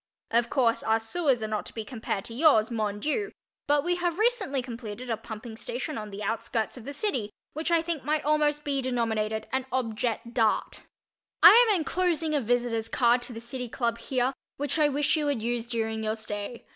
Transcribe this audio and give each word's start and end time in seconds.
Of 0.31 0.49
course, 0.49 0.81
our 0.81 0.99
sewers 0.99 1.43
are 1.43 1.47
not 1.47 1.63
to 1.67 1.75
be 1.75 1.85
compared 1.85 2.25
to 2.25 2.33
yours, 2.33 2.71
mon 2.71 2.99
Dieu, 2.99 3.31
but 3.67 3.83
we 3.83 3.97
have 3.97 4.17
recently 4.17 4.63
completed 4.63 5.11
a 5.11 5.15
pumping 5.15 5.55
station 5.55 5.95
on 5.95 6.09
the 6.09 6.23
outskirts 6.23 6.75
of 6.75 6.85
the 6.85 6.91
city 6.91 7.29
which 7.53 7.69
I 7.69 7.83
think 7.83 8.03
might 8.03 8.25
almost 8.25 8.63
be 8.63 8.81
denominated 8.81 9.45
an 9.53 9.67
objet 9.71 10.33
d'art. 10.33 10.81
I 11.43 11.51
am 11.69 11.75
enclosing 11.75 12.33
a 12.33 12.41
visitor's 12.41 12.89
card 12.89 13.21
to 13.21 13.33
the 13.33 13.39
City 13.39 13.69
Club 13.69 13.99
here, 13.99 14.33
which 14.57 14.79
I 14.79 14.89
wish 14.89 15.15
you 15.15 15.27
would 15.27 15.43
use 15.43 15.67
during 15.67 16.03
your 16.03 16.15
stay. 16.15 16.65